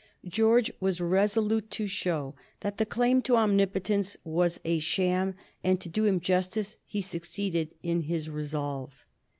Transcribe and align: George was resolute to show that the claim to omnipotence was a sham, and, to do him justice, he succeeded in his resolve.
George 0.27 0.71
was 0.79 0.99
resolute 0.99 1.69
to 1.69 1.85
show 1.85 2.33
that 2.61 2.77
the 2.77 2.87
claim 2.87 3.21
to 3.21 3.37
omnipotence 3.37 4.17
was 4.23 4.59
a 4.65 4.79
sham, 4.79 5.35
and, 5.63 5.79
to 5.79 5.89
do 5.89 6.05
him 6.05 6.19
justice, 6.19 6.77
he 6.87 7.01
succeeded 7.01 7.75
in 7.83 8.01
his 8.01 8.27
resolve. 8.27 9.05